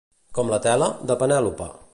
Com 0.37 0.47
la 0.53 0.59
tela 0.63 0.87
de 1.13 1.21
Penèlope. 1.23 1.73